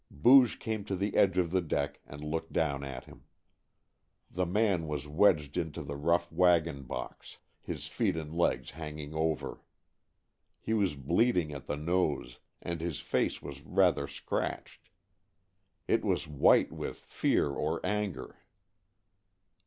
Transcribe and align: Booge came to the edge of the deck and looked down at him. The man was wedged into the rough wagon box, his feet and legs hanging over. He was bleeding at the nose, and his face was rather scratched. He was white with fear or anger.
Booge 0.09 0.57
came 0.57 0.83
to 0.85 0.95
the 0.95 1.15
edge 1.15 1.37
of 1.37 1.51
the 1.51 1.61
deck 1.61 1.99
and 2.07 2.23
looked 2.23 2.51
down 2.51 2.83
at 2.83 3.03
him. 3.05 3.21
The 4.31 4.47
man 4.47 4.87
was 4.87 5.07
wedged 5.07 5.57
into 5.57 5.83
the 5.83 5.95
rough 5.95 6.31
wagon 6.31 6.85
box, 6.85 7.37
his 7.61 7.85
feet 7.85 8.17
and 8.17 8.33
legs 8.35 8.71
hanging 8.71 9.13
over. 9.13 9.61
He 10.59 10.73
was 10.73 10.95
bleeding 10.95 11.53
at 11.53 11.67
the 11.67 11.77
nose, 11.77 12.39
and 12.63 12.81
his 12.81 12.99
face 12.99 13.43
was 13.43 13.61
rather 13.61 14.07
scratched. 14.07 14.89
He 15.85 15.97
was 15.97 16.27
white 16.27 16.71
with 16.71 16.97
fear 16.97 17.51
or 17.51 17.79
anger. 17.85 18.39